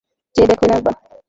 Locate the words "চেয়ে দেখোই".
0.35-0.67